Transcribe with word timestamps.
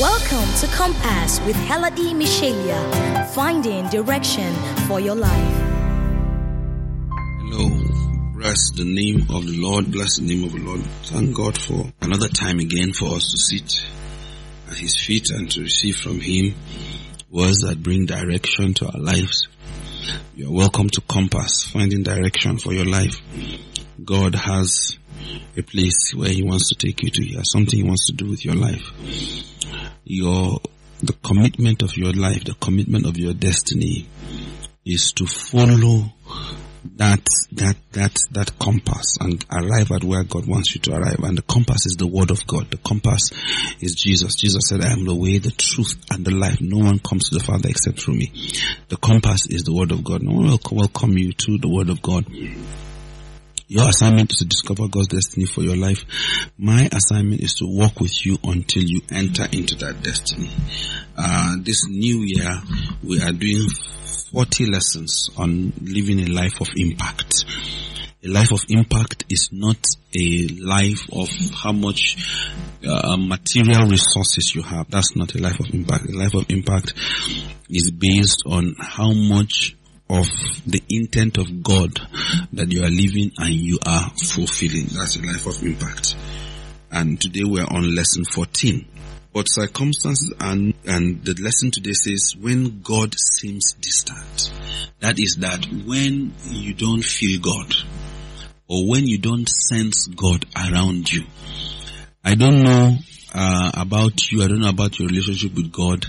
Welcome 0.00 0.52
to 0.58 0.66
Compass 0.74 1.38
with 1.46 1.54
Heladi 1.54 2.14
Michelia, 2.14 3.28
finding 3.28 3.88
direction 3.90 4.52
for 4.88 4.98
your 4.98 5.14
life. 5.14 5.56
Hello. 7.38 7.70
Bless 8.34 8.72
the 8.72 8.84
name 8.84 9.20
of 9.30 9.46
the 9.46 9.56
Lord. 9.56 9.92
Bless 9.92 10.18
the 10.18 10.26
name 10.26 10.42
of 10.42 10.52
the 10.52 10.58
Lord. 10.58 10.80
Thank 11.04 11.36
God 11.36 11.56
for 11.56 11.92
another 12.02 12.26
time 12.26 12.58
again 12.58 12.92
for 12.92 13.14
us 13.14 13.30
to 13.30 13.38
sit 13.38 13.86
at 14.68 14.76
His 14.78 14.96
feet 15.00 15.30
and 15.30 15.48
to 15.52 15.60
receive 15.60 15.96
from 15.96 16.18
Him 16.18 16.56
words 17.30 17.58
that 17.58 17.80
bring 17.80 18.04
direction 18.04 18.74
to 18.74 18.86
our 18.86 19.00
lives. 19.00 19.46
You 20.34 20.48
are 20.48 20.52
welcome 20.52 20.90
to 20.90 21.02
Compass, 21.02 21.66
finding 21.66 22.02
direction 22.02 22.58
for 22.58 22.72
your 22.72 22.86
life. 22.86 23.22
God 24.04 24.34
has 24.34 24.98
a 25.56 25.62
place 25.62 26.12
where 26.16 26.30
He 26.30 26.42
wants 26.42 26.70
to 26.70 26.74
take 26.74 27.00
you 27.04 27.10
to. 27.10 27.22
He 27.22 27.36
has 27.36 27.52
something 27.52 27.78
He 27.78 27.84
wants 27.84 28.08
to 28.08 28.12
do 28.12 28.28
with 28.28 28.44
your 28.44 28.56
life. 28.56 28.90
Your, 30.04 30.60
the 31.02 31.14
commitment 31.24 31.82
of 31.82 31.96
your 31.96 32.12
life, 32.12 32.44
the 32.44 32.54
commitment 32.54 33.06
of 33.06 33.16
your 33.16 33.34
destiny 33.34 34.06
is 34.84 35.12
to 35.12 35.26
follow 35.26 36.12
that, 36.96 37.26
that, 37.52 37.76
that, 37.92 38.18
that 38.32 38.58
compass 38.58 39.16
and 39.20 39.44
arrive 39.50 39.90
at 39.90 40.04
where 40.04 40.22
God 40.24 40.46
wants 40.46 40.74
you 40.74 40.80
to 40.82 40.92
arrive. 40.94 41.20
And 41.22 41.38
the 41.38 41.42
compass 41.42 41.86
is 41.86 41.96
the 41.96 42.06
word 42.06 42.30
of 42.30 42.46
God. 42.46 42.70
The 42.70 42.76
compass 42.76 43.30
is 43.80 43.94
Jesus. 43.94 44.34
Jesus 44.34 44.68
said, 44.68 44.82
I 44.82 44.92
am 44.92 45.04
the 45.04 45.14
way, 45.14 45.38
the 45.38 45.50
truth, 45.50 45.96
and 46.10 46.24
the 46.24 46.30
life. 46.30 46.60
No 46.60 46.84
one 46.84 46.98
comes 46.98 47.30
to 47.30 47.38
the 47.38 47.44
Father 47.44 47.68
except 47.68 48.00
through 48.00 48.14
me. 48.14 48.32
The 48.88 48.96
compass 48.96 49.46
is 49.48 49.64
the 49.64 49.74
word 49.74 49.92
of 49.92 50.04
God. 50.04 50.22
No 50.22 50.36
one 50.36 50.46
will 50.46 50.60
welcome 50.70 51.16
you 51.16 51.32
to 51.32 51.58
the 51.58 51.68
word 51.68 51.88
of 51.88 52.02
God. 52.02 52.26
Your 53.66 53.88
assignment 53.88 54.30
is 54.32 54.38
to 54.38 54.44
discover 54.44 54.88
God's 54.88 55.08
destiny 55.08 55.46
for 55.46 55.62
your 55.62 55.76
life. 55.76 56.04
My 56.58 56.86
assignment 56.92 57.40
is 57.40 57.54
to 57.54 57.66
walk 57.66 57.98
with 57.98 58.26
you 58.26 58.36
until 58.44 58.82
you 58.82 59.00
enter 59.10 59.44
into 59.50 59.74
that 59.76 60.02
destiny. 60.02 60.50
Uh, 61.16 61.56
this 61.62 61.86
new 61.88 62.20
year, 62.20 62.60
we 63.02 63.22
are 63.22 63.32
doing 63.32 63.66
40 64.32 64.66
lessons 64.66 65.30
on 65.38 65.72
living 65.80 66.20
a 66.20 66.26
life 66.26 66.60
of 66.60 66.68
impact. 66.76 67.46
A 68.22 68.28
life 68.28 68.52
of 68.52 68.60
impact 68.68 69.24
is 69.30 69.48
not 69.50 69.78
a 70.14 70.48
life 70.60 71.02
of 71.12 71.30
how 71.54 71.72
much 71.72 72.16
uh, 72.86 73.16
material 73.16 73.88
resources 73.88 74.54
you 74.54 74.60
have. 74.62 74.90
That's 74.90 75.16
not 75.16 75.34
a 75.34 75.38
life 75.38 75.58
of 75.60 75.72
impact. 75.72 76.10
A 76.10 76.16
life 76.16 76.34
of 76.34 76.44
impact 76.50 76.92
is 77.70 77.90
based 77.90 78.42
on 78.46 78.74
how 78.78 79.12
much 79.12 79.74
of 80.10 80.26
the 80.66 80.82
intent 80.88 81.38
of 81.38 81.62
God 81.62 81.98
that 82.56 82.72
you 82.72 82.82
are 82.82 82.90
living 82.90 83.32
and 83.38 83.54
you 83.54 83.78
are 83.86 84.10
fulfilling. 84.10 84.86
That's 84.86 85.16
a 85.16 85.22
life 85.22 85.46
of 85.46 85.62
impact. 85.62 86.16
And 86.90 87.20
today 87.20 87.44
we're 87.44 87.66
on 87.66 87.94
lesson 87.94 88.24
14. 88.24 88.86
But 89.32 89.48
circumstances 89.48 90.32
and, 90.38 90.74
and 90.86 91.24
the 91.24 91.34
lesson 91.42 91.72
today 91.72 91.92
says 91.92 92.36
when 92.36 92.82
God 92.82 93.14
seems 93.18 93.72
distant. 93.80 94.52
That 95.00 95.18
is 95.18 95.36
that 95.40 95.66
when 95.66 96.32
you 96.44 96.74
don't 96.74 97.04
feel 97.04 97.40
God 97.40 97.74
or 98.68 98.88
when 98.88 99.06
you 99.06 99.18
don't 99.18 99.48
sense 99.48 100.06
God 100.06 100.46
around 100.56 101.12
you. 101.12 101.24
I 102.24 102.36
don't 102.36 102.62
know 102.62 102.96
uh, 103.34 103.72
about 103.74 104.30
you. 104.30 104.42
I 104.42 104.48
don't 104.48 104.60
know 104.60 104.70
about 104.70 104.98
your 104.98 105.08
relationship 105.08 105.54
with 105.54 105.72
God, 105.72 106.06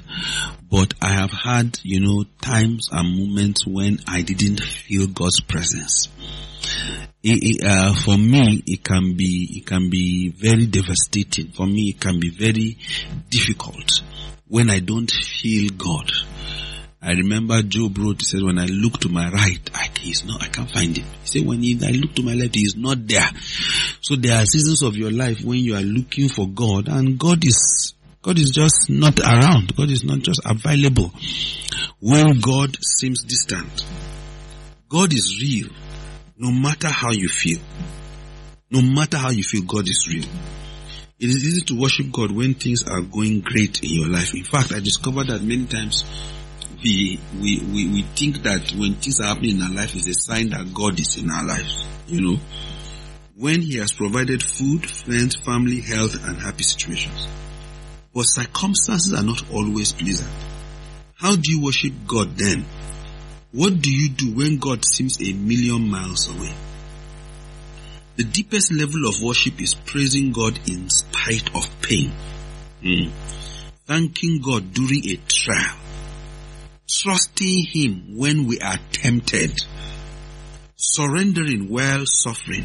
but 0.75 0.93
I 1.01 1.13
have 1.13 1.31
had, 1.31 1.79
you 1.83 2.01
know, 2.01 2.25
times 2.41 2.89
and 2.91 3.17
moments 3.17 3.65
when 3.65 3.99
I 4.05 4.23
didn't 4.23 4.59
feel 4.59 5.07
God's 5.07 5.39
presence. 5.39 6.09
It, 7.23 7.39
it, 7.43 7.65
uh, 7.65 7.93
for 7.93 8.17
me, 8.17 8.61
it 8.67 8.83
can 8.83 9.15
be, 9.15 9.47
it 9.55 9.65
can 9.65 9.89
be 9.89 10.33
very 10.35 10.65
devastating. 10.65 11.53
For 11.53 11.65
me, 11.65 11.91
it 11.95 12.01
can 12.01 12.19
be 12.19 12.29
very 12.29 12.77
difficult 13.29 14.01
when 14.49 14.69
I 14.69 14.79
don't 14.79 15.09
feel 15.09 15.71
God. 15.77 16.11
I 17.01 17.11
remember 17.11 17.61
Job 17.61 17.97
wrote, 17.97 18.19
he 18.19 18.25
said, 18.25 18.43
when 18.43 18.59
I 18.59 18.65
look 18.65 18.99
to 18.99 19.07
my 19.07 19.29
right, 19.29 19.69
I, 19.73 19.87
he's 20.01 20.25
not, 20.25 20.43
I 20.43 20.47
can't 20.50 20.69
find 20.69 20.97
him. 20.97 21.05
He 21.21 21.39
said, 21.39 21.47
when 21.47 21.61
he, 21.61 21.79
I 21.85 21.91
look 21.91 22.16
to 22.16 22.21
my 22.21 22.33
left, 22.33 22.53
he's 22.53 22.75
not 22.75 23.07
there. 23.07 23.29
So 24.01 24.17
there 24.17 24.41
are 24.41 24.45
seasons 24.45 24.81
of 24.81 24.97
your 24.97 25.11
life 25.11 25.41
when 25.41 25.59
you 25.59 25.75
are 25.77 25.81
looking 25.81 26.27
for 26.27 26.50
God 26.50 26.89
and 26.89 27.17
God 27.17 27.45
is, 27.45 27.94
God 28.25 28.40
is 28.40 28.50
just 28.50 28.90
not 28.90 29.19
around. 29.19 29.75
God 29.75 29.91
is 29.91 30.03
not 30.03 30.18
just 30.18 30.41
available. 30.44 31.12
When 32.00 32.40
God 32.40 32.75
seems 32.84 33.24
distant, 33.24 33.86
God 34.90 35.13
is 35.13 35.40
real 35.40 35.68
no 36.36 36.50
matter 36.50 36.88
how 36.88 37.12
you 37.12 37.30
feel. 37.30 37.59
No 38.72 38.81
matter 38.81 39.18
how 39.18 39.30
you 39.30 39.44
feel, 39.44 39.62
God 39.62 39.88
is 39.88 40.09
real. 40.12 40.25
It 41.19 41.30
is 41.30 41.46
easy 41.46 41.62
to 41.66 41.80
worship 41.80 42.12
God 42.12 42.31
when 42.31 42.56
things 42.56 42.84
are 42.88 43.02
going 43.02 43.41
great 43.41 43.84
in 43.84 43.91
your 43.91 44.08
life. 44.08 44.34
In 44.34 44.44
fact, 44.44 44.74
I 44.74 44.80
discovered 44.80 45.28
that 45.28 45.44
many 45.44 45.68
times 45.68 46.03
we, 46.84 47.19
we, 47.40 47.59
we, 47.59 47.88
we 47.90 48.02
think 48.16 48.42
that 48.42 48.72
when 48.72 48.96
things 48.96 49.19
are 49.19 49.28
happening 49.28 49.57
in 49.57 49.62
our 49.62 49.69
life 49.72 49.96
is 49.96 50.07
a 50.07 50.16
sign 50.16 50.50
that 50.50 50.74
God 50.74 51.00
is 51.00 51.19
in 51.22 51.30
our 51.30 51.46
lives. 51.46 51.86
You 52.07 52.22
know, 52.22 52.40
when 53.38 53.62
He 53.62 53.78
has 53.78 53.92
provided 53.92 54.42
food, 54.42 54.90
friends, 54.90 55.36
family, 55.36 55.80
health, 55.80 56.28
and 56.28 56.42
happy 56.42 56.63
situations. 56.63 57.28
But 58.15 58.23
circumstances 58.23 59.13
are 59.13 59.23
not 59.23 59.51
always 59.51 59.91
pleasant. 59.91 60.31
How 61.15 61.35
do 61.35 61.51
you 61.51 61.61
worship 61.61 61.91
God 62.07 62.37
then? 62.37 62.63
What 63.51 63.81
do 63.81 63.91
you 63.91 64.07
do 64.07 64.33
when 64.33 64.57
God 64.57 64.85
seems 64.85 65.19
a 65.21 65.33
million 65.33 65.89
miles 65.89 66.29
away? 66.29 66.53
The 68.15 68.23
deepest 68.23 68.71
level 68.71 69.05
of 69.05 69.21
worship 69.21 69.61
is 69.61 69.75
praising 69.75 70.31
God 70.31 70.57
in 70.69 70.89
spite 70.89 71.53
of 71.53 71.69
pain. 71.81 72.13
Mm. 72.81 73.11
Thanking 73.85 74.41
God 74.41 74.73
during 74.73 75.05
a 75.09 75.17
trial. 75.27 75.75
Trusting 76.87 77.65
Him 77.65 78.17
when 78.17 78.47
we 78.47 78.61
are 78.61 78.79
tempted. 78.93 79.59
Surrendering 80.77 81.67
while 81.69 82.05
suffering 82.05 82.63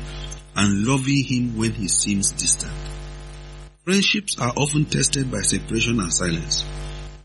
and 0.55 0.87
loving 0.87 1.25
Him 1.25 1.59
when 1.59 1.73
He 1.73 1.89
seems 1.89 2.31
distant. 2.31 2.73
Friendships 3.91 4.39
are 4.39 4.53
often 4.57 4.85
tested 4.85 5.33
by 5.33 5.41
separation 5.41 5.99
and 5.99 6.15
silence. 6.15 6.65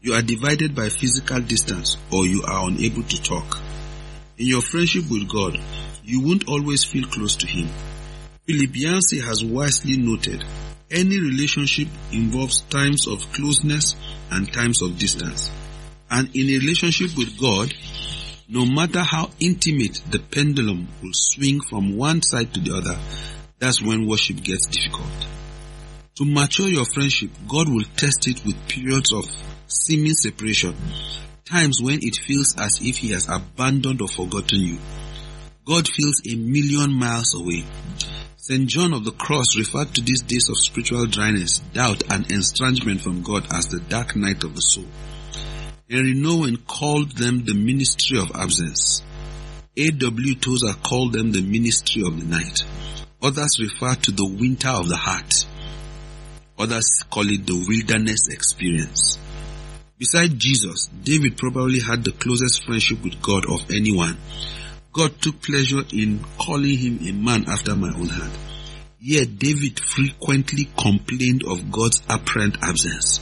You 0.02 0.16
are 0.16 0.24
divided 0.24 0.74
by 0.74 0.90
physical 0.90 1.40
distance 1.40 1.96
or 2.12 2.26
you 2.26 2.42
are 2.42 2.68
unable 2.68 3.04
to 3.04 3.22
talk. 3.22 3.60
In 4.40 4.48
your 4.48 4.64
friendship 4.64 5.04
with 5.12 5.30
God, 5.30 5.60
you 6.04 6.22
won't 6.22 6.48
always 6.48 6.84
feel 6.84 7.08
close 7.08 7.36
to 7.36 7.46
Him. 7.46 7.70
Philip 8.48 8.72
Yancey 8.74 9.20
has 9.20 9.46
wisely 9.46 9.98
noted, 9.98 10.44
any 10.90 11.20
relationship 11.20 11.88
involves 12.12 12.62
times 12.62 13.06
of 13.06 13.32
closeness 13.32 13.96
and 14.32 14.52
times 14.52 14.82
of 14.82 14.98
distance. 14.98 15.52
And 16.10 16.36
in 16.36 16.50
a 16.50 16.58
relationship 16.66 17.16
with 17.16 17.40
God, 17.40 17.72
no 18.50 18.66
matter 18.66 19.04
how 19.04 19.30
intimate 19.40 20.02
the 20.10 20.18
pendulum 20.18 20.88
will 21.04 21.14
swing 21.14 21.62
from 21.62 21.96
one 21.96 22.24
side 22.24 22.56
to 22.56 22.60
the 22.60 22.76
other, 22.76 22.98
that's 23.60 23.84
when 23.84 24.08
worship 24.08 24.42
gets 24.42 24.66
difficult. 24.66 25.35
To 26.18 26.24
mature 26.24 26.70
your 26.70 26.86
friendship, 26.86 27.32
God 27.46 27.68
will 27.68 27.84
test 27.98 28.26
it 28.30 28.46
with 28.46 28.70
periods 28.70 29.12
of 29.12 29.26
seeming 29.68 30.14
separation, 30.14 30.74
times 31.44 31.82
when 31.82 32.00
it 32.02 32.16
feels 32.16 32.56
as 32.58 32.80
if 32.82 33.00
He 33.00 33.12
has 33.12 33.28
abandoned 33.28 34.02
or 34.02 34.08
forgotten 34.08 34.62
you. 34.62 34.78
God 35.66 35.90
feels 35.90 36.22
a 36.26 36.36
million 36.36 36.94
miles 36.94 37.36
away. 37.36 37.66
St. 38.38 38.66
John 38.66 38.94
of 38.94 39.04
the 39.04 39.12
Cross 39.12 39.58
referred 39.58 39.94
to 39.96 40.02
these 40.02 40.22
days 40.22 40.48
of 40.48 40.58
spiritual 40.58 41.06
dryness, 41.08 41.60
doubt, 41.74 42.04
and 42.10 42.32
estrangement 42.32 43.02
from 43.02 43.22
God 43.22 43.48
as 43.52 43.66
the 43.66 43.82
dark 43.82 44.16
night 44.16 44.46
of 44.46 44.56
the 44.56 44.62
soul. 44.62 44.86
Henri 45.92 46.14
Nouwen 46.14 46.66
called 46.66 47.12
them 47.18 47.44
the 47.44 47.54
ministry 47.54 48.18
of 48.18 48.32
absence. 48.34 49.04
A.W. 49.76 50.36
Tozer 50.36 50.76
called 50.82 51.12
them 51.12 51.34
the 51.34 51.42
ministry 51.42 52.04
of 52.08 52.18
the 52.18 52.26
night. 52.26 52.64
Others 53.22 53.60
refer 53.60 53.96
to 53.96 54.12
the 54.12 54.26
winter 54.26 54.70
of 54.70 54.88
the 54.88 54.96
heart. 54.96 55.46
Others 56.58 57.04
call 57.10 57.30
it 57.30 57.46
the 57.46 57.66
wilderness 57.68 58.30
experience. 58.30 59.20
Beside 59.98 60.38
Jesus, 60.40 60.88
David 60.88 61.38
probably 61.38 61.80
had 61.80 62.04
the 62.04 62.12
closest 62.12 62.66
friendship 62.66 63.04
with 63.04 63.22
God 63.22 63.46
of 63.46 63.70
anyone. 63.72 64.18
God 64.94 65.22
took 65.22 65.42
pleasure 65.42 65.84
in 65.94 66.24
calling 66.40 66.78
him 66.78 67.00
a 67.08 67.12
man 67.12 67.46
after 67.50 67.76
my 67.76 67.90
own 67.90 68.08
heart. 68.08 68.32
Yet 69.00 69.38
David 69.38 69.80
frequently 69.80 70.70
complained 70.78 71.44
of 71.46 71.72
God's 71.72 72.02
apparent 72.10 72.58
absence. 72.62 73.20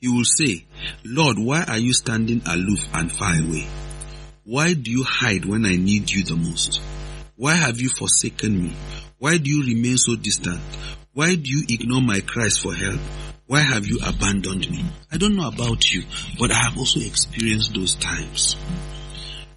He 0.00 0.08
will 0.08 0.24
say, 0.24 0.64
Lord, 1.04 1.38
why 1.38 1.62
are 1.62 1.78
you 1.78 1.94
standing 1.94 2.42
aloof 2.46 2.80
and 2.92 3.10
far 3.10 3.34
away? 3.38 3.66
Why 4.44 4.74
do 4.74 4.90
you 4.90 5.04
hide 5.04 5.44
when 5.44 5.64
I 5.64 5.76
need 5.76 6.10
you 6.10 6.24
the 6.24 6.34
most? 6.34 6.80
Why 7.36 7.54
have 7.54 7.80
you 7.80 7.88
forsaken 7.88 8.60
me? 8.60 8.74
Why 9.18 9.38
do 9.38 9.48
you 9.48 9.64
remain 9.64 9.96
so 9.98 10.16
distant? 10.16 10.60
Why 11.14 11.34
do 11.34 11.42
you 11.50 11.64
ignore 11.68 12.00
my 12.00 12.20
cries 12.20 12.56
for 12.56 12.74
help? 12.74 12.98
Why 13.46 13.60
have 13.60 13.86
you 13.86 13.98
abandoned 14.02 14.70
me? 14.70 14.82
I 15.12 15.18
don't 15.18 15.36
know 15.36 15.46
about 15.46 15.92
you, 15.92 16.04
but 16.38 16.50
I 16.50 16.54
have 16.54 16.78
also 16.78 17.00
experienced 17.00 17.74
those 17.74 17.96
times. 17.96 18.56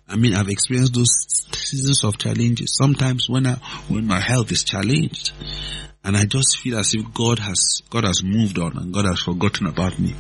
I 0.06 0.18
mean, 0.18 0.34
I've 0.34 0.50
experienced 0.50 0.96
those 0.96 1.16
seasons 1.56 2.04
of 2.04 2.18
challenges. 2.18 2.76
Sometimes 2.76 3.30
when 3.30 3.48
I, 3.48 3.54
when 3.88 4.06
my 4.06 4.20
health 4.20 4.52
is 4.52 4.66
challenged, 4.66 5.32
and 6.04 6.18
I 6.18 6.26
just 6.26 6.58
feel 6.58 6.78
as 6.78 6.94
if 6.94 7.14
God 7.14 7.40
has, 7.40 7.82
God 7.90 8.04
has 8.04 8.22
moved 8.22 8.60
on 8.60 8.78
and 8.78 8.94
God 8.94 9.06
has 9.06 9.22
forgotten 9.22 9.66
about 9.66 9.98
me. 9.98 10.14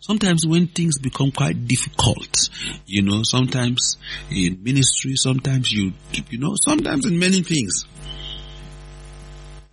Sometimes 0.00 0.46
when 0.46 0.66
things 0.66 0.98
become 0.98 1.32
quite 1.32 1.66
difficult, 1.66 2.50
you 2.84 3.02
know, 3.02 3.22
sometimes 3.24 3.96
in 4.30 4.62
ministry, 4.62 5.14
sometimes 5.16 5.72
you, 5.72 5.94
you 6.28 6.38
know, 6.38 6.54
sometimes 6.60 7.06
in 7.06 7.18
many 7.18 7.42
things. 7.42 7.86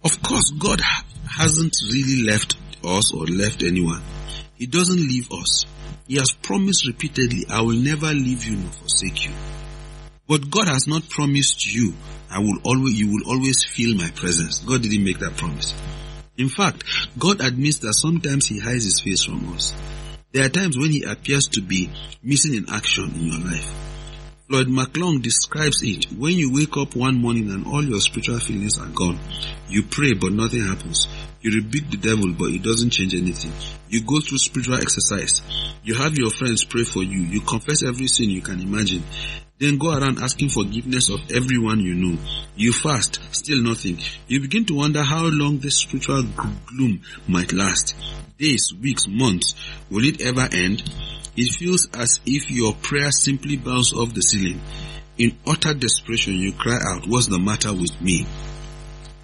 Of 0.03 0.21
course, 0.23 0.51
God 0.57 0.81
hasn't 1.29 1.75
really 1.91 2.23
left 2.23 2.57
us 2.83 3.13
or 3.13 3.25
left 3.25 3.63
anyone. 3.63 4.01
He 4.55 4.65
doesn't 4.65 4.97
leave 4.97 5.31
us. 5.31 5.65
He 6.07 6.15
has 6.17 6.31
promised 6.31 6.87
repeatedly, 6.87 7.45
I 7.49 7.61
will 7.61 7.77
never 7.77 8.07
leave 8.07 8.43
you 8.45 8.57
nor 8.57 8.71
forsake 8.71 9.25
you. 9.25 9.31
But 10.27 10.49
God 10.49 10.67
has 10.67 10.87
not 10.87 11.07
promised 11.09 11.71
you, 11.73 11.93
I 12.29 12.39
will 12.39 12.57
always, 12.63 12.99
you 12.99 13.11
will 13.11 13.29
always 13.29 13.63
feel 13.63 13.95
my 13.95 14.09
presence. 14.11 14.59
God 14.59 14.81
didn't 14.81 15.03
make 15.03 15.19
that 15.19 15.37
promise. 15.37 15.73
In 16.37 16.49
fact, 16.49 16.83
God 17.19 17.41
admits 17.41 17.79
that 17.79 17.93
sometimes 17.93 18.47
He 18.47 18.59
hides 18.59 18.85
His 18.85 18.99
face 18.99 19.23
from 19.23 19.53
us. 19.53 19.73
There 20.31 20.45
are 20.45 20.49
times 20.49 20.77
when 20.77 20.91
He 20.91 21.03
appears 21.03 21.43
to 21.49 21.61
be 21.61 21.89
missing 22.23 22.55
in 22.55 22.65
action 22.69 23.13
in 23.15 23.25
your 23.25 23.39
life. 23.39 23.90
Floyd 24.51 24.67
McClung 24.67 25.21
describes 25.21 25.81
it. 25.81 26.11
When 26.11 26.33
you 26.33 26.53
wake 26.53 26.75
up 26.75 26.93
one 26.93 27.15
morning 27.15 27.49
and 27.51 27.65
all 27.65 27.81
your 27.81 28.01
spiritual 28.01 28.41
feelings 28.41 28.77
are 28.79 28.89
gone, 28.89 29.17
you 29.69 29.81
pray 29.81 30.13
but 30.13 30.33
nothing 30.33 30.67
happens. 30.67 31.07
You 31.39 31.55
rebuke 31.55 31.89
the 31.89 31.95
devil 31.95 32.33
but 32.37 32.49
it 32.49 32.61
doesn't 32.61 32.89
change 32.89 33.15
anything. 33.15 33.53
You 33.87 34.03
go 34.03 34.19
through 34.19 34.39
spiritual 34.39 34.75
exercise. 34.75 35.41
You 35.85 35.95
have 35.95 36.17
your 36.17 36.31
friends 36.31 36.65
pray 36.65 36.83
for 36.83 37.01
you. 37.01 37.21
You 37.21 37.39
confess 37.39 37.81
every 37.81 38.07
sin 38.07 38.29
you 38.29 38.41
can 38.41 38.59
imagine. 38.59 39.03
Then 39.61 39.77
go 39.77 39.95
around 39.95 40.17
asking 40.17 40.49
forgiveness 40.49 41.09
of 41.09 41.19
everyone 41.31 41.81
you 41.81 41.93
know. 41.93 42.17
You 42.55 42.73
fast, 42.73 43.19
still 43.31 43.61
nothing. 43.61 43.99
You 44.27 44.41
begin 44.41 44.65
to 44.65 44.73
wonder 44.73 45.03
how 45.03 45.25
long 45.25 45.59
this 45.59 45.75
spiritual 45.75 46.23
gloom 46.65 47.03
might 47.27 47.53
last. 47.53 47.95
Days, 48.39 48.73
weeks, 48.73 49.07
months. 49.07 49.53
Will 49.91 50.03
it 50.03 50.19
ever 50.19 50.49
end? 50.51 50.81
It 51.37 51.53
feels 51.53 51.87
as 51.93 52.19
if 52.25 52.49
your 52.49 52.73
prayer 52.73 53.11
simply 53.11 53.55
bounced 53.55 53.93
off 53.93 54.15
the 54.15 54.21
ceiling. 54.21 54.59
In 55.19 55.37
utter 55.45 55.75
desperation, 55.75 56.33
you 56.33 56.53
cry 56.53 56.79
out, 56.83 57.07
what's 57.07 57.27
the 57.27 57.37
matter 57.37 57.71
with 57.71 58.01
me? 58.01 58.25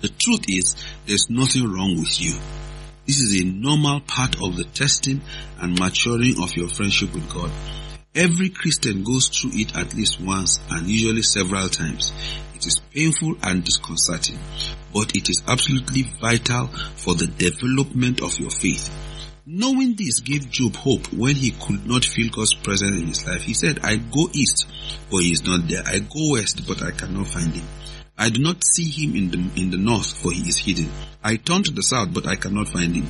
The 0.01 0.09
truth 0.09 0.45
is, 0.49 0.75
there's 1.07 1.31
nothing 1.31 1.63
wrong 1.63 1.97
with 1.97 2.21
you. 2.21 2.37
This 3.07 3.21
is 3.21 3.41
a 3.41 3.43
normal 3.43 4.01
part 4.01 4.35
of 4.39 4.55
the 4.55 4.65
testing 4.65 5.19
and 5.59 5.79
maturing 5.79 6.35
of 6.43 6.55
your 6.55 6.69
friendship 6.69 7.15
with 7.15 7.27
God. 7.33 7.49
Every 8.17 8.49
Christian 8.49 9.03
goes 9.03 9.27
through 9.27 9.51
it 9.53 9.77
at 9.77 9.93
least 9.93 10.19
once 10.19 10.59
and 10.71 10.87
usually 10.87 11.21
several 11.21 11.69
times. 11.69 12.11
It 12.55 12.65
is 12.65 12.81
painful 12.91 13.35
and 13.43 13.63
disconcerting, 13.63 14.39
but 14.91 15.15
it 15.15 15.29
is 15.29 15.43
absolutely 15.47 16.01
vital 16.19 16.65
for 16.95 17.13
the 17.13 17.27
development 17.27 18.23
of 18.23 18.39
your 18.39 18.49
faith. 18.49 18.89
Knowing 19.45 19.93
this 19.93 20.21
gave 20.21 20.49
Job 20.49 20.75
hope 20.77 21.13
when 21.13 21.35
he 21.35 21.51
could 21.51 21.85
not 21.85 22.03
feel 22.03 22.31
God's 22.31 22.55
presence 22.55 22.99
in 22.99 23.05
his 23.05 23.27
life. 23.27 23.43
He 23.43 23.53
said, 23.53 23.81
I 23.83 23.97
go 23.97 24.27
east, 24.33 24.65
but 25.11 25.19
he 25.19 25.31
is 25.31 25.43
not 25.43 25.67
there. 25.67 25.83
I 25.85 25.99
go 25.99 26.31
west, 26.31 26.67
but 26.67 26.81
I 26.81 26.89
cannot 26.89 27.27
find 27.27 27.53
him. 27.53 27.67
I 28.17 28.29
do 28.31 28.41
not 28.41 28.63
see 28.63 28.89
him 28.89 29.15
in 29.15 29.29
the, 29.29 29.61
in 29.61 29.69
the 29.69 29.77
north, 29.77 30.11
for 30.11 30.31
he 30.31 30.41
is 30.41 30.57
hidden. 30.57 30.89
I 31.23 31.35
turn 31.35 31.61
to 31.61 31.71
the 31.71 31.83
south, 31.83 32.15
but 32.15 32.25
I 32.25 32.35
cannot 32.35 32.69
find 32.69 32.95
him. 32.95 33.05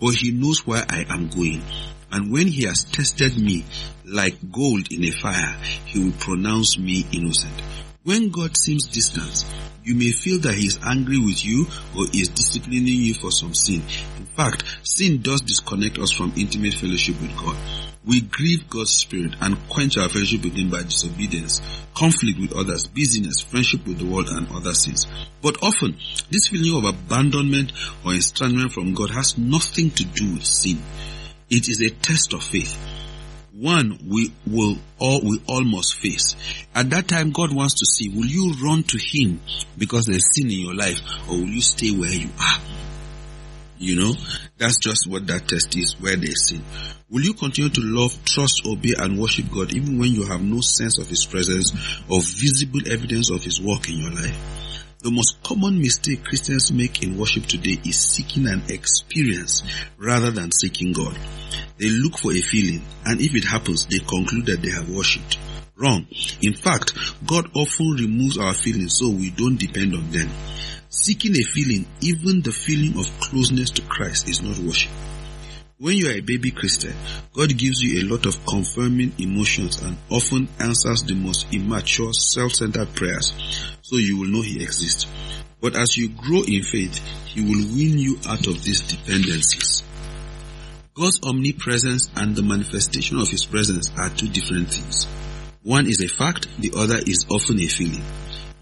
But 0.00 0.16
he 0.16 0.32
knows 0.32 0.66
where 0.66 0.84
I 0.88 1.06
am 1.08 1.28
going. 1.28 1.62
And 2.12 2.32
when 2.32 2.48
he 2.48 2.64
has 2.64 2.84
tested 2.84 3.38
me 3.38 3.64
like 4.04 4.50
gold 4.50 4.90
in 4.90 5.04
a 5.04 5.10
fire, 5.10 5.56
he 5.86 6.04
will 6.04 6.18
pronounce 6.18 6.78
me 6.78 7.06
innocent. 7.12 7.54
When 8.02 8.30
God 8.30 8.56
seems 8.56 8.86
distant, 8.86 9.44
you 9.84 9.94
may 9.94 10.10
feel 10.10 10.38
that 10.40 10.54
he 10.54 10.66
is 10.66 10.78
angry 10.84 11.18
with 11.18 11.44
you 11.44 11.66
or 11.96 12.04
is 12.14 12.28
disciplining 12.28 12.86
you 12.86 13.14
for 13.14 13.30
some 13.30 13.54
sin. 13.54 13.82
In 14.18 14.26
fact, 14.26 14.64
sin 14.82 15.20
does 15.22 15.42
disconnect 15.42 15.98
us 15.98 16.10
from 16.10 16.32
intimate 16.36 16.74
fellowship 16.74 17.20
with 17.20 17.36
God. 17.36 17.56
We 18.04 18.22
grieve 18.22 18.68
God's 18.70 18.92
spirit 18.96 19.34
and 19.42 19.68
quench 19.68 19.98
our 19.98 20.08
fellowship 20.08 20.42
with 20.44 20.56
Him 20.56 20.70
by 20.70 20.82
disobedience, 20.82 21.60
conflict 21.94 22.40
with 22.40 22.56
others, 22.56 22.86
busyness, 22.86 23.40
friendship 23.40 23.86
with 23.86 23.98
the 23.98 24.06
world 24.06 24.28
and 24.30 24.50
other 24.52 24.72
sins. 24.72 25.06
But 25.42 25.62
often, 25.62 25.98
this 26.30 26.48
feeling 26.48 26.76
of 26.78 26.84
abandonment 26.84 27.72
or 28.04 28.14
estrangement 28.14 28.72
from 28.72 28.94
God 28.94 29.10
has 29.10 29.36
nothing 29.36 29.90
to 29.90 30.04
do 30.04 30.32
with 30.32 30.46
sin. 30.46 30.78
It 31.50 31.68
is 31.68 31.80
a 31.80 31.90
test 31.90 32.32
of 32.32 32.44
faith. 32.44 32.78
One 33.52 33.98
we 34.08 34.32
will 34.46 34.76
all 34.98 35.20
we 35.22 35.42
all 35.48 35.64
must 35.64 35.96
face. 35.96 36.36
At 36.74 36.90
that 36.90 37.08
time, 37.08 37.32
God 37.32 37.52
wants 37.52 37.74
to 37.74 37.86
see, 37.86 38.08
will 38.08 38.26
you 38.26 38.54
run 38.64 38.84
to 38.84 38.98
Him 38.98 39.40
because 39.76 40.06
there's 40.06 40.34
sin 40.34 40.50
in 40.50 40.60
your 40.60 40.74
life 40.74 41.00
or 41.28 41.34
will 41.34 41.48
you 41.48 41.60
stay 41.60 41.90
where 41.90 42.12
you 42.12 42.30
are? 42.40 42.60
You 43.78 43.96
know, 43.96 44.14
that's 44.58 44.78
just 44.78 45.08
what 45.08 45.26
that 45.26 45.48
test 45.48 45.76
is, 45.76 45.98
where 46.00 46.16
there's 46.16 46.48
sin. 46.48 46.62
Will 47.10 47.22
you 47.22 47.34
continue 47.34 47.70
to 47.70 47.80
love, 47.80 48.16
trust, 48.24 48.62
obey, 48.66 48.94
and 48.96 49.18
worship 49.18 49.50
God 49.50 49.74
even 49.74 49.98
when 49.98 50.12
you 50.12 50.26
have 50.26 50.42
no 50.42 50.60
sense 50.60 50.98
of 50.98 51.08
His 51.08 51.26
presence 51.26 51.72
or 52.08 52.20
visible 52.20 52.80
evidence 52.86 53.30
of 53.30 53.42
His 53.42 53.60
work 53.60 53.88
in 53.88 53.96
your 53.96 54.12
life? 54.12 54.69
The 55.02 55.10
most 55.10 55.42
common 55.42 55.80
mistake 55.80 56.24
Christians 56.24 56.70
make 56.72 57.02
in 57.02 57.16
worship 57.16 57.46
today 57.46 57.80
is 57.86 57.98
seeking 57.98 58.46
an 58.46 58.62
experience 58.68 59.62
rather 59.96 60.30
than 60.30 60.52
seeking 60.52 60.92
God. 60.92 61.18
They 61.78 61.88
look 61.88 62.18
for 62.18 62.32
a 62.32 62.40
feeling, 62.42 62.82
and 63.06 63.18
if 63.18 63.34
it 63.34 63.44
happens, 63.44 63.86
they 63.86 64.00
conclude 64.00 64.44
that 64.44 64.60
they 64.60 64.68
have 64.68 64.90
worshipped. 64.90 65.38
Wrong. 65.74 66.06
In 66.42 66.52
fact, 66.52 66.92
God 67.26 67.48
often 67.54 67.92
removes 67.92 68.36
our 68.36 68.52
feelings 68.52 68.98
so 68.98 69.08
we 69.08 69.30
don't 69.30 69.58
depend 69.58 69.94
on 69.94 70.10
them. 70.10 70.28
Seeking 70.90 71.32
a 71.32 71.44
feeling, 71.44 71.86
even 72.02 72.42
the 72.42 72.52
feeling 72.52 73.00
of 73.00 73.20
closeness 73.20 73.70
to 73.70 73.82
Christ, 73.82 74.28
is 74.28 74.42
not 74.42 74.58
worship. 74.58 74.90
When 75.78 75.96
you 75.96 76.10
are 76.10 76.18
a 76.18 76.20
baby 76.20 76.50
Christian, 76.50 76.92
God 77.32 77.56
gives 77.56 77.80
you 77.80 78.00
a 78.00 78.10
lot 78.12 78.26
of 78.26 78.44
confirming 78.44 79.14
emotions 79.16 79.80
and 79.80 79.96
often 80.10 80.46
answers 80.58 81.04
the 81.04 81.14
most 81.14 81.46
immature, 81.54 82.12
self-centered 82.12 82.94
prayers, 82.94 83.32
so 83.90 83.96
you 83.96 84.18
will 84.18 84.28
know 84.28 84.42
He 84.42 84.62
exists. 84.62 85.06
But 85.60 85.74
as 85.74 85.96
you 85.96 86.08
grow 86.10 86.42
in 86.46 86.62
faith, 86.62 86.96
He 87.26 87.40
will 87.40 87.66
win 87.74 87.98
you 87.98 88.18
out 88.28 88.46
of 88.46 88.62
these 88.62 88.82
dependencies. 88.82 89.82
God's 90.94 91.20
omnipresence 91.22 92.08
and 92.14 92.36
the 92.36 92.42
manifestation 92.42 93.18
of 93.18 93.28
His 93.28 93.44
presence 93.44 93.90
are 93.98 94.10
two 94.10 94.28
different 94.28 94.68
things. 94.68 95.06
One 95.62 95.86
is 95.86 96.00
a 96.00 96.08
fact, 96.08 96.48
the 96.58 96.72
other 96.76 96.98
is 96.98 97.26
often 97.28 97.60
a 97.60 97.66
feeling. 97.66 98.04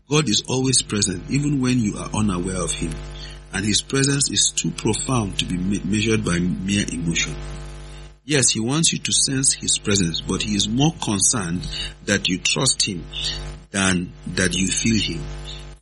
God 0.09 0.29
is 0.29 0.45
always 0.49 0.81
present 0.83 1.31
even 1.31 1.61
when 1.61 1.79
you 1.79 1.99
are 1.99 2.11
unaware 2.15 2.63
of 2.63 2.73
Him 2.73 2.93
and 3.53 3.65
his 3.65 3.83
presence 3.83 4.31
is 4.31 4.51
too 4.51 4.71
profound 4.71 5.39
to 5.39 5.45
be 5.45 5.57
me- 5.57 5.83
measured 5.85 6.25
by 6.25 6.39
mere 6.39 6.85
emotion. 6.93 7.35
Yes, 8.25 8.51
he 8.51 8.61
wants 8.61 8.93
you 8.93 8.99
to 8.99 9.13
sense 9.13 9.55
his 9.55 9.79
presence, 9.79 10.21
but 10.21 10.43
he 10.43 10.55
is 10.55 10.69
more 10.69 10.93
concerned 11.03 11.67
that 12.05 12.29
you 12.29 12.39
trust 12.39 12.87
him 12.87 13.05
than 13.71 14.13
that 14.35 14.55
you 14.55 14.69
feel 14.69 15.01
him. 15.01 15.25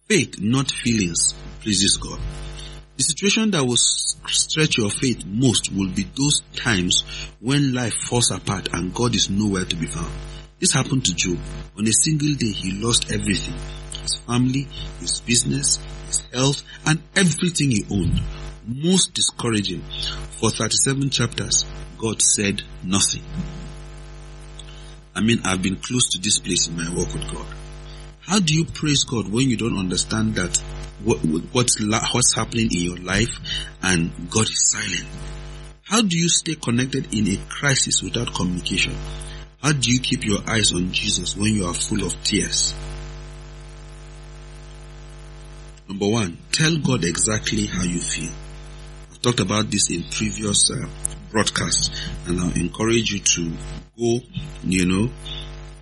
Faith, 0.08 0.40
not 0.40 0.70
feelings, 0.70 1.34
pleases 1.60 1.96
God. 1.96 2.20
The 2.96 3.02
situation 3.02 3.50
that 3.50 3.64
will 3.64 3.76
stretch 3.76 4.78
your 4.78 4.90
faith 4.90 5.24
most 5.26 5.70
will 5.72 5.90
be 5.90 6.04
those 6.16 6.40
times 6.54 7.02
when 7.40 7.74
life 7.74 7.94
falls 7.94 8.30
apart 8.30 8.68
and 8.72 8.94
God 8.94 9.14
is 9.14 9.28
nowhere 9.28 9.64
to 9.64 9.76
be 9.76 9.86
found. 9.86 10.10
This 10.58 10.72
happened 10.72 11.04
to 11.04 11.14
Job. 11.14 11.38
On 11.76 11.86
a 11.86 11.92
single 11.92 12.32
day, 12.34 12.50
he 12.52 12.72
lost 12.82 13.12
everything. 13.12 13.54
His 14.00 14.14
family, 14.26 14.66
his 15.00 15.20
business, 15.20 15.78
his 16.06 16.20
health, 16.32 16.62
and 16.86 17.02
everything 17.14 17.70
he 17.72 17.84
owned. 17.90 18.20
Most 18.66 19.12
discouraging. 19.12 19.82
For 20.40 20.50
37 20.50 21.10
chapters, 21.10 21.66
God 21.98 22.22
said 22.22 22.62
nothing. 22.82 23.22
I 25.14 25.20
mean, 25.20 25.40
I've 25.44 25.62
been 25.62 25.76
close 25.76 26.08
to 26.12 26.18
this 26.18 26.38
place 26.38 26.68
in 26.68 26.76
my 26.76 26.88
walk 26.94 27.12
with 27.12 27.30
God. 27.30 27.46
How 28.26 28.40
do 28.40 28.54
you 28.54 28.64
praise 28.64 29.04
God 29.04 29.28
when 29.28 29.48
you 29.48 29.56
don't 29.56 29.78
understand 29.78 30.34
that 30.34 30.56
what, 31.04 31.18
what's, 31.52 31.80
what's 31.80 32.34
happening 32.34 32.66
in 32.72 32.80
your 32.80 32.98
life 32.98 33.38
and 33.82 34.10
God 34.28 34.42
is 34.42 34.72
silent? 34.72 35.06
How 35.84 36.02
do 36.02 36.18
you 36.18 36.28
stay 36.28 36.56
connected 36.56 37.14
in 37.14 37.28
a 37.28 37.36
crisis 37.48 38.02
without 38.02 38.34
communication? 38.34 38.96
How 39.62 39.72
do 39.72 39.92
you 39.92 40.00
keep 40.00 40.24
your 40.24 40.40
eyes 40.48 40.72
on 40.72 40.92
Jesus 40.92 41.36
when 41.36 41.54
you 41.54 41.66
are 41.66 41.74
full 41.74 42.04
of 42.04 42.20
tears? 42.24 42.74
Number 45.88 46.08
one, 46.08 46.36
tell 46.50 46.76
God 46.78 47.04
exactly 47.04 47.66
how 47.66 47.84
you 47.84 48.00
feel. 48.00 48.32
I've 49.12 49.22
talked 49.22 49.38
about 49.38 49.70
this 49.70 49.88
in 49.90 50.02
previous 50.02 50.72
uh, 50.72 50.84
broadcasts 51.30 51.90
and 52.26 52.40
I'll 52.40 52.58
encourage 52.58 53.12
you 53.12 53.20
to 53.20 53.52
go, 53.96 54.18
you 54.64 54.86
know, 54.86 55.10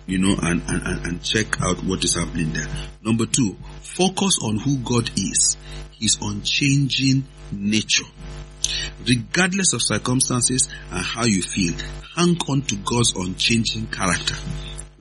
you 0.07 0.19
know, 0.19 0.35
and, 0.41 0.61
and, 0.67 1.05
and 1.05 1.23
check 1.23 1.61
out 1.61 1.83
what 1.83 2.03
is 2.03 2.15
happening 2.15 2.53
there. 2.53 2.67
Number 3.03 3.25
two, 3.25 3.55
focus 3.81 4.37
on 4.43 4.57
who 4.59 4.77
God 4.77 5.09
is. 5.17 5.57
His 5.99 6.17
unchanging 6.21 7.25
nature. 7.51 8.05
Regardless 9.07 9.73
of 9.73 9.81
circumstances 9.81 10.69
and 10.91 11.03
how 11.03 11.25
you 11.25 11.41
feel, 11.41 11.73
hang 12.15 12.37
on 12.49 12.61
to 12.63 12.75
God's 12.77 13.13
unchanging 13.15 13.87
character. 13.87 14.35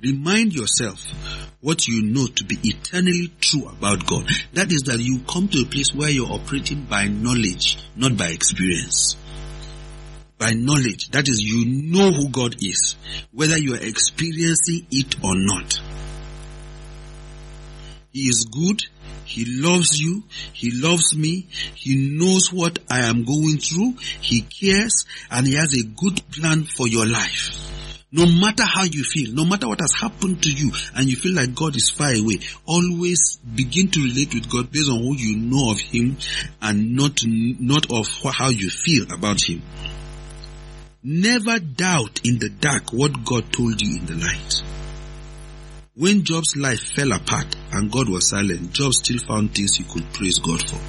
Remind 0.01 0.55
yourself 0.55 1.01
what 1.61 1.89
you 1.89 2.03
know 2.03 2.27
to 2.27 2.45
be 2.45 2.59
eternally 2.63 3.33
true 3.41 3.67
about 3.69 4.07
God. 4.07 4.29
That 4.53 4.71
is 4.71 4.83
that 4.83 5.01
you 5.01 5.21
come 5.21 5.49
to 5.49 5.63
a 5.63 5.65
place 5.65 5.95
where 5.95 6.11
you're 6.11 6.31
operating 6.31 6.85
by 6.85 7.07
knowledge, 7.07 7.79
not 7.97 8.17
by 8.17 8.29
experience. 8.29 9.17
By 10.45 10.53
knowledge. 10.53 11.09
That 11.13 11.27
is, 11.27 11.41
you 11.41 11.65
know 11.91 12.13
who 12.13 12.29
God 12.29 12.57
is, 12.63 12.97
whether 13.33 13.57
you 13.57 13.77
are 13.77 13.83
experiencing 13.83 14.87
it 14.91 15.17
or 15.25 15.35
not. 15.35 15.81
He 18.13 18.29
is 18.29 18.47
good. 18.53 18.83
He 19.25 19.47
loves 19.47 19.99
you. 19.99 20.23
He 20.53 20.71
loves 20.71 21.17
me. 21.17 21.47
He 21.75 22.19
knows 22.19 22.53
what 22.53 22.79
I 22.91 23.07
am 23.07 23.25
going 23.25 23.57
through. 23.57 23.95
He 24.21 24.43
cares 24.43 25.07
and 25.31 25.47
he 25.47 25.55
has 25.55 25.73
a 25.73 25.83
good 25.83 26.21
plan 26.31 26.65
for 26.65 26.87
your 26.89 27.07
life. 27.07 27.59
No 28.13 28.27
matter 28.27 28.65
how 28.65 28.85
you 28.85 29.03
feel, 29.03 29.33
no 29.33 29.47
matter 29.47 29.67
what 29.67 29.81
has 29.81 29.95
happened 29.99 30.43
to 30.43 30.53
you 30.53 30.73
and 30.95 31.09
you 31.09 31.17
feel 31.17 31.35
like 31.35 31.55
God 31.55 31.75
is 31.75 31.89
far 31.89 32.11
away, 32.15 32.41
always 32.67 33.39
begin 33.39 33.89
to 33.93 34.01
relate 34.05 34.35
with 34.35 34.51
God 34.51 34.71
based 34.71 34.91
on 34.91 34.99
who 34.99 35.17
you 35.17 35.39
know 35.39 35.71
of 35.71 35.81
Him 35.81 36.19
and 36.61 36.95
not, 36.95 37.23
not 37.25 37.91
of 37.91 38.07
how 38.31 38.51
you 38.51 38.69
feel 38.69 39.11
about 39.11 39.41
Him. 39.43 39.63
Never 41.07 41.59
doubt 41.59 42.23
in 42.25 42.39
the 42.39 42.49
dark 42.49 42.91
what 42.91 43.27
God 43.27 43.53
told 43.53 43.79
you 43.83 43.99
in 43.99 44.07
the 44.07 44.15
light. 44.15 44.63
When 45.95 46.25
Job's 46.25 46.57
life 46.57 46.81
fell 46.81 47.13
apart 47.13 47.55
and 47.73 47.93
God 47.93 48.09
was 48.09 48.31
silent, 48.31 48.73
Job 48.73 48.95
still 48.95 49.19
found 49.19 49.55
things 49.55 49.77
he 49.77 49.85
could 49.85 50.11
praise 50.15 50.39
God 50.39 50.67
for. 50.67 50.81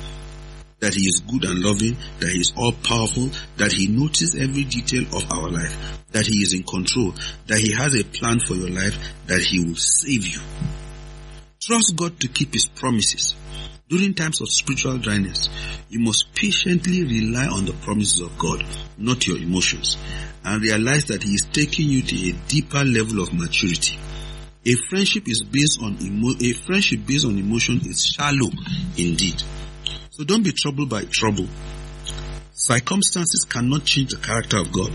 That 0.79 0.93
he 0.93 1.01
is 1.01 1.19
good 1.19 1.43
and 1.43 1.59
loving, 1.59 1.97
that 2.21 2.29
he 2.29 2.39
is 2.39 2.53
all 2.55 2.71
powerful, 2.71 3.29
that 3.57 3.73
he 3.73 3.87
notices 3.87 4.35
every 4.35 4.63
detail 4.63 5.03
of 5.13 5.29
our 5.33 5.49
life, 5.49 6.05
that 6.13 6.25
he 6.25 6.37
is 6.37 6.53
in 6.53 6.63
control, 6.63 7.13
that 7.47 7.59
he 7.59 7.73
has 7.73 7.93
a 7.93 8.05
plan 8.05 8.39
for 8.39 8.55
your 8.55 8.69
life, 8.69 8.97
that 9.25 9.41
he 9.41 9.65
will 9.65 9.75
save 9.75 10.25
you. 10.25 10.39
Trust 11.61 11.93
God 11.97 12.17
to 12.21 12.29
keep 12.29 12.53
his 12.53 12.67
promises. 12.67 13.35
During 13.87 14.15
times 14.15 14.41
of 14.41 14.49
spiritual 14.49 14.97
dryness, 14.97 15.47
you 15.89 15.99
must 15.99 16.33
patiently 16.33 17.03
rely 17.03 17.45
on 17.45 17.65
the 17.65 17.73
promises 17.83 18.19
of 18.19 18.35
God, 18.35 18.65
not 18.97 19.27
your 19.27 19.37
emotions, 19.37 19.95
and 20.43 20.59
realize 20.59 21.05
that 21.05 21.21
He 21.21 21.35
is 21.35 21.45
taking 21.53 21.89
you 21.89 22.01
to 22.01 22.29
a 22.29 22.33
deeper 22.47 22.83
level 22.83 23.21
of 23.21 23.31
maturity. 23.31 23.99
A 24.65 24.73
friendship 24.89 25.27
is 25.27 25.43
based 25.43 25.79
on 25.83 25.97
emo- 26.01 26.33
a 26.41 26.53
friendship 26.53 27.01
based 27.05 27.25
on 27.25 27.37
emotion 27.37 27.79
is 27.85 28.03
shallow 28.03 28.49
indeed. 28.97 29.43
So 30.09 30.23
don't 30.23 30.41
be 30.43 30.51
troubled 30.51 30.89
by 30.89 31.03
trouble. 31.03 31.47
Circumstances 32.53 33.45
cannot 33.47 33.85
change 33.85 34.09
the 34.15 34.17
character 34.17 34.57
of 34.57 34.71
God. 34.71 34.91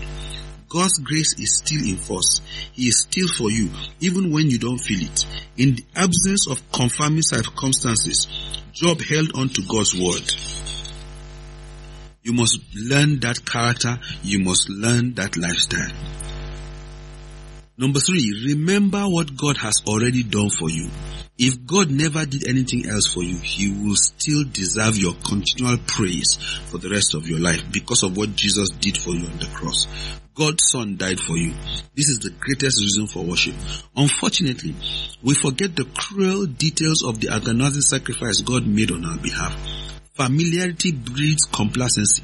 God's 0.71 0.99
grace 0.99 1.37
is 1.37 1.57
still 1.57 1.81
in 1.83 1.97
force. 1.97 2.39
He 2.71 2.87
is 2.87 3.01
still 3.01 3.27
for 3.27 3.51
you, 3.51 3.69
even 3.99 4.31
when 4.31 4.49
you 4.49 4.57
don't 4.57 4.77
feel 4.77 5.03
it. 5.03 5.25
In 5.57 5.75
the 5.75 5.83
absence 5.97 6.47
of 6.49 6.71
confirming 6.71 7.23
circumstances, 7.23 8.27
Job 8.71 9.01
held 9.01 9.35
on 9.35 9.49
to 9.49 9.61
God's 9.63 9.93
word. 9.93 10.31
You 12.23 12.31
must 12.31 12.59
learn 12.73 13.19
that 13.19 13.45
character. 13.45 13.99
You 14.23 14.39
must 14.39 14.69
learn 14.69 15.13
that 15.15 15.35
lifestyle. 15.35 15.91
Number 17.77 17.99
three, 17.99 18.53
remember 18.53 19.01
what 19.01 19.35
God 19.35 19.57
has 19.57 19.73
already 19.87 20.23
done 20.23 20.51
for 20.51 20.69
you. 20.69 20.89
If 21.37 21.65
God 21.65 21.89
never 21.89 22.25
did 22.25 22.47
anything 22.47 22.87
else 22.87 23.07
for 23.07 23.23
you, 23.23 23.37
He 23.39 23.71
will 23.71 23.95
still 23.95 24.43
deserve 24.45 24.95
your 24.95 25.15
continual 25.27 25.79
praise 25.87 26.37
for 26.69 26.77
the 26.77 26.89
rest 26.89 27.15
of 27.15 27.27
your 27.27 27.39
life 27.39 27.63
because 27.71 28.03
of 28.03 28.15
what 28.15 28.35
Jesus 28.35 28.69
did 28.69 28.97
for 28.97 29.09
you 29.09 29.25
on 29.25 29.39
the 29.39 29.49
cross. 29.53 29.87
God's 30.41 30.71
son 30.71 30.97
died 30.97 31.19
for 31.19 31.37
you. 31.37 31.53
This 31.93 32.09
is 32.09 32.17
the 32.17 32.31
greatest 32.31 32.81
reason 32.81 33.05
for 33.05 33.23
worship. 33.23 33.53
Unfortunately, 33.95 34.73
we 35.21 35.35
forget 35.35 35.75
the 35.75 35.85
cruel 35.95 36.47
details 36.47 37.03
of 37.03 37.21
the 37.21 37.29
agonizing 37.29 37.83
sacrifice 37.83 38.41
God 38.41 38.65
made 38.65 38.89
on 38.89 39.05
our 39.05 39.19
behalf. 39.19 39.55
Familiarity 40.15 40.93
breeds 40.93 41.45
complacency. 41.45 42.23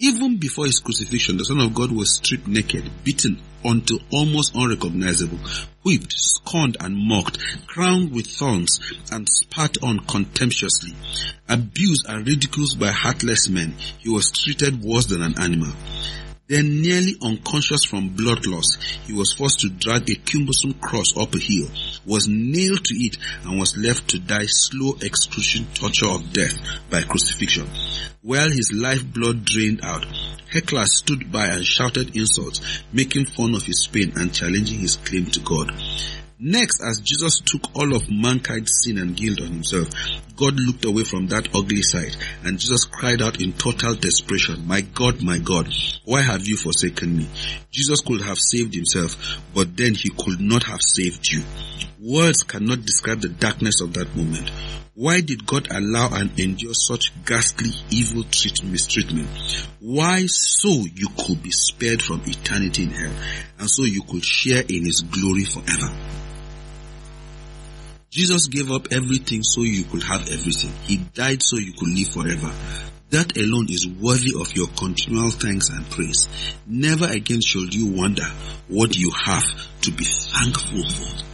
Even 0.00 0.38
before 0.38 0.66
his 0.66 0.80
crucifixion, 0.80 1.36
the 1.36 1.44
Son 1.44 1.60
of 1.60 1.72
God 1.72 1.92
was 1.92 2.16
stripped 2.16 2.48
naked, 2.48 2.90
beaten 3.04 3.40
until 3.64 4.00
almost 4.12 4.56
unrecognizable, 4.56 5.38
whipped, 5.84 6.14
scorned 6.14 6.76
and 6.80 6.96
mocked, 6.96 7.38
crowned 7.68 8.10
with 8.10 8.26
thorns 8.26 8.80
and 9.12 9.28
spat 9.28 9.80
on 9.84 10.00
contemptuously. 10.00 10.96
Abused 11.48 12.06
and 12.08 12.26
ridiculed 12.26 12.76
by 12.80 12.88
heartless 12.88 13.48
men, 13.48 13.76
he 14.00 14.08
was 14.08 14.32
treated 14.32 14.82
worse 14.82 15.06
than 15.06 15.22
an 15.22 15.38
animal. 15.38 15.70
Then 16.48 16.82
nearly 16.82 17.14
unconscious 17.22 17.84
from 17.84 18.10
blood 18.10 18.46
loss, 18.46 18.76
he 19.06 19.12
was 19.12 19.32
forced 19.32 19.60
to 19.60 19.70
drag 19.70 20.10
a 20.10 20.16
cumbersome 20.16 20.74
cross 20.74 21.16
up 21.16 21.34
a 21.34 21.38
hill, 21.38 21.68
was 22.04 22.26
nailed 22.28 22.84
to 22.84 22.94
it, 22.94 23.16
and 23.44 23.58
was 23.58 23.76
left 23.76 24.08
to 24.08 24.18
die 24.18 24.46
slow 24.46 24.96
excruciating 25.00 25.72
torture 25.72 26.10
of 26.10 26.32
death 26.32 26.58
by 26.90 27.02
crucifixion. 27.02 27.68
While 28.22 28.50
his 28.50 28.72
lifeblood 28.74 29.44
drained 29.44 29.84
out, 29.84 30.04
hecklers 30.52 30.88
stood 30.88 31.30
by 31.30 31.46
and 31.46 31.64
shouted 31.64 32.16
insults, 32.16 32.60
making 32.92 33.26
fun 33.26 33.54
of 33.54 33.62
his 33.62 33.86
pain 33.86 34.12
and 34.16 34.34
challenging 34.34 34.80
his 34.80 34.96
claim 34.96 35.26
to 35.26 35.40
God. 35.40 35.72
Next, 36.44 36.82
as 36.82 37.00
Jesus 37.00 37.38
took 37.38 37.62
all 37.76 37.94
of 37.94 38.10
mankind's 38.10 38.82
sin 38.82 38.98
and 38.98 39.16
guilt 39.16 39.40
on 39.40 39.46
himself, 39.46 39.86
God 40.34 40.58
looked 40.58 40.84
away 40.84 41.04
from 41.04 41.28
that 41.28 41.54
ugly 41.54 41.82
sight 41.82 42.16
and 42.42 42.58
Jesus 42.58 42.84
cried 42.84 43.22
out 43.22 43.40
in 43.40 43.52
total 43.52 43.94
desperation, 43.94 44.66
My 44.66 44.80
God, 44.80 45.22
my 45.22 45.38
God, 45.38 45.72
why 46.04 46.20
have 46.22 46.48
you 46.48 46.56
forsaken 46.56 47.16
me? 47.16 47.28
Jesus 47.70 48.00
could 48.00 48.22
have 48.22 48.40
saved 48.40 48.74
himself, 48.74 49.16
but 49.54 49.76
then 49.76 49.94
he 49.94 50.08
could 50.08 50.40
not 50.40 50.64
have 50.64 50.80
saved 50.82 51.30
you. 51.30 51.44
Words 52.00 52.42
cannot 52.42 52.84
describe 52.84 53.20
the 53.20 53.28
darkness 53.28 53.80
of 53.80 53.92
that 53.92 54.16
moment. 54.16 54.50
Why 54.96 55.20
did 55.20 55.46
God 55.46 55.68
allow 55.70 56.08
and 56.10 56.36
endure 56.40 56.74
such 56.74 57.12
ghastly 57.24 57.70
evil 57.90 58.24
treat, 58.24 58.64
mistreatment? 58.64 59.28
Why 59.78 60.26
so 60.26 60.70
you 60.70 61.06
could 61.16 61.40
be 61.40 61.52
spared 61.52 62.02
from 62.02 62.22
eternity 62.26 62.82
in 62.82 62.90
hell 62.90 63.14
and 63.60 63.70
so 63.70 63.84
you 63.84 64.02
could 64.02 64.24
share 64.24 64.62
in 64.62 64.84
his 64.84 65.02
glory 65.08 65.44
forever? 65.44 65.88
Jesus 68.12 68.48
gave 68.48 68.70
up 68.70 68.92
everything 68.92 69.42
so 69.42 69.62
you 69.62 69.84
could 69.84 70.02
have 70.02 70.20
everything. 70.30 70.70
He 70.84 70.98
died 70.98 71.38
so 71.40 71.56
you 71.56 71.72
could 71.72 71.88
live 71.88 72.08
forever. 72.08 72.52
That 73.08 73.38
alone 73.38 73.68
is 73.70 73.88
worthy 73.88 74.34
of 74.38 74.54
your 74.54 74.66
continual 74.68 75.30
thanks 75.30 75.70
and 75.70 75.88
praise. 75.88 76.28
Never 76.66 77.06
again 77.06 77.40
should 77.40 77.74
you 77.74 77.86
wonder 77.86 78.26
what 78.68 78.94
you 78.98 79.10
have 79.24 79.44
to 79.82 79.92
be 79.92 80.04
thankful 80.04 80.84
for. 80.90 81.24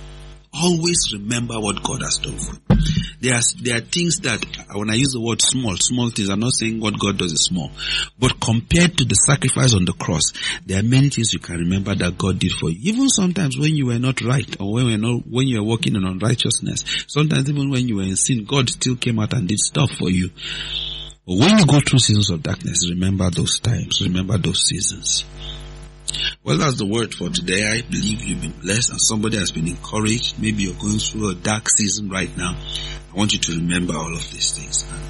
Always 0.53 1.13
remember 1.15 1.59
what 1.59 1.83
God 1.83 2.03
has 2.03 2.19
done 2.19 2.39
for 2.39 2.55
you. 2.55 2.68
There 3.21 3.35
are, 3.35 3.43
there 3.61 3.77
are 3.79 3.81
things 3.81 4.21
that, 4.21 4.45
when 4.73 4.91
I 4.91 4.95
use 4.95 5.11
the 5.13 5.21
word 5.21 5.43
small, 5.43 5.77
small 5.77 6.11
things, 6.11 6.29
I'm 6.29 6.41
not 6.41 6.53
saying 6.53 6.81
what 6.81 6.99
God 6.99 7.19
does 7.19 7.33
is 7.33 7.45
small. 7.45 7.71
But 8.19 8.41
compared 8.41 8.97
to 8.99 9.05
the 9.05 9.15
sacrifice 9.15 9.75
on 9.75 9.85
the 9.85 9.93
cross, 9.93 10.33
there 10.65 10.79
are 10.79 10.85
many 10.85 11.11
things 11.11 11.33
you 11.33 11.41
can 11.41 11.57
remember 11.57 11.95
that 11.95 12.17
God 12.17 12.39
did 12.39 12.53
for 12.53 12.71
you. 12.71 12.79
Even 12.93 13.09
sometimes 13.09 13.59
when 13.59 13.75
you 13.75 13.87
were 13.87 13.99
not 13.99 14.21
right, 14.21 14.49
or 14.61 14.73
when, 14.73 14.87
you 14.87 14.93
were 14.93 14.99
not, 14.99 15.27
when 15.27 15.49
you 15.49 15.59
were 15.59 15.67
walking 15.69 15.97
in 15.97 16.05
unrighteousness, 16.05 17.07
sometimes 17.09 17.51
even 17.51 17.71
when 17.71 17.89
you 17.89 17.97
were 17.97 18.03
in 18.03 18.17
sin, 18.17 18.45
God 18.45 18.71
still 18.71 18.97
came 18.97 19.19
out 19.19 19.33
and 19.33 19.49
did 19.49 19.59
stuff 19.59 19.91
for 19.91 20.11
you. 20.11 20.31
But 21.27 21.37
when 21.39 21.59
you 21.59 21.67
go 21.67 21.81
through 21.81 21.99
seasons 21.99 22.31
of 22.31 22.43
darkness, 22.43 22.89
remember 22.89 23.29
those 23.31 23.59
times, 23.59 24.01
remember 24.01 24.39
those 24.39 24.65
seasons. 24.65 25.25
Well, 26.45 26.59
that's 26.59 26.79
the 26.79 26.87
word 26.87 27.15
for 27.15 27.29
today. 27.29 27.63
I 27.65 27.83
believe 27.83 28.23
you've 28.23 28.41
been 28.41 28.61
blessed 28.61 28.91
and 28.91 29.01
somebody 29.01 29.39
has 29.39 29.53
been 29.53 29.69
encouraged. 29.69 30.41
Maybe 30.41 30.65
you're 30.65 30.81
going 30.81 30.99
through 30.99 31.31
a 31.31 31.35
dark 31.35 31.69
season 31.69 32.09
right 32.09 32.35
now. 32.37 32.57
I 33.13 33.17
want 33.17 33.33
you 33.33 33.39
to 33.39 33.53
remember 33.53 33.95
all 33.95 34.15
of 34.15 34.31
these 34.31 34.57
things 34.57 34.87
and 34.91 35.03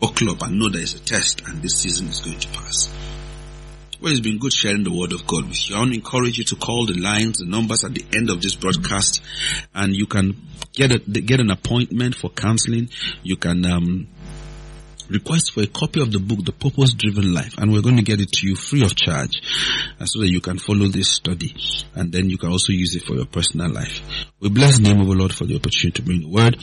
buckle 0.00 0.30
up 0.30 0.42
and 0.42 0.58
know 0.58 0.68
there 0.68 0.82
is 0.82 0.94
a 0.94 1.00
test 1.00 1.42
and 1.46 1.62
this 1.62 1.80
season 1.80 2.08
is 2.08 2.20
going 2.20 2.38
to 2.38 2.48
pass. 2.48 2.92
Well, 4.00 4.12
it's 4.12 4.20
been 4.20 4.38
good 4.38 4.52
sharing 4.52 4.84
the 4.84 4.92
word 4.92 5.12
of 5.12 5.26
God 5.26 5.48
with 5.48 5.70
you. 5.70 5.76
I 5.76 5.78
want 5.78 5.92
to 5.92 5.98
encourage 5.98 6.36
you 6.36 6.44
to 6.44 6.56
call 6.56 6.84
the 6.84 6.92
lines, 6.92 7.38
the 7.38 7.46
numbers 7.46 7.84
at 7.84 7.94
the 7.94 8.04
end 8.14 8.28
of 8.28 8.42
this 8.42 8.54
broadcast, 8.54 9.22
and 9.74 9.94
you 9.94 10.06
can 10.06 10.36
get 10.74 10.92
a, 10.92 10.98
get 10.98 11.40
an 11.40 11.50
appointment 11.50 12.14
for 12.14 12.28
counseling. 12.28 12.90
You 13.22 13.36
can, 13.36 13.64
um, 13.64 14.08
request 15.10 15.52
for 15.52 15.62
a 15.62 15.66
copy 15.66 16.00
of 16.00 16.12
the 16.12 16.18
book, 16.18 16.44
The 16.44 16.52
Purpose 16.52 16.92
Driven 16.94 17.34
Life, 17.34 17.54
and 17.58 17.72
we're 17.72 17.82
going 17.82 17.96
to 17.96 18.02
get 18.02 18.20
it 18.20 18.30
to 18.32 18.46
you 18.46 18.56
free 18.56 18.82
of 18.82 18.94
charge 18.94 19.42
uh, 20.00 20.04
so 20.06 20.20
that 20.20 20.30
you 20.30 20.40
can 20.40 20.58
follow 20.58 20.86
this 20.86 21.10
study 21.10 21.54
and 21.94 22.12
then 22.12 22.30
you 22.30 22.38
can 22.38 22.50
also 22.50 22.72
use 22.72 22.94
it 22.94 23.02
for 23.04 23.14
your 23.14 23.26
personal 23.26 23.70
life. 23.70 24.02
We 24.40 24.48
bless 24.48 24.78
the 24.78 24.84
name 24.84 25.00
of 25.00 25.06
the 25.06 25.14
Lord 25.14 25.32
for 25.32 25.44
the 25.44 25.56
opportunity 25.56 26.00
to 26.00 26.02
bring 26.02 26.20
the 26.20 26.28
word. 26.28 26.56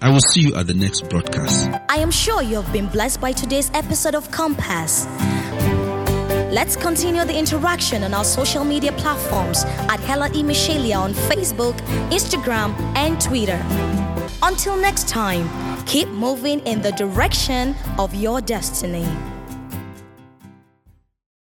I 0.00 0.10
will 0.10 0.20
see 0.20 0.42
you 0.42 0.54
at 0.56 0.66
the 0.66 0.74
next 0.74 1.08
broadcast. 1.08 1.68
I 1.88 1.98
am 1.98 2.10
sure 2.10 2.42
you 2.42 2.60
have 2.60 2.72
been 2.72 2.86
blessed 2.86 3.20
by 3.20 3.32
today's 3.32 3.70
episode 3.74 4.14
of 4.14 4.30
Compass. 4.30 5.06
Let's 6.56 6.76
continue 6.76 7.24
the 7.24 7.36
interaction 7.36 8.02
on 8.02 8.14
our 8.14 8.24
social 8.24 8.64
media 8.64 8.92
platforms 8.92 9.64
at 9.64 10.00
Hella 10.00 10.28
E. 10.28 10.42
Michelia 10.42 10.96
on 10.96 11.12
Facebook, 11.12 11.76
Instagram, 12.10 12.72
and 12.96 13.20
Twitter. 13.20 13.60
Until 14.42 14.76
next 14.76 15.08
time, 15.08 15.75
keep 15.86 16.08
moving 16.08 16.60
in 16.60 16.82
the 16.82 16.92
direction 16.92 17.74
of 17.98 18.14
your 18.14 18.40
destiny. 18.40 19.06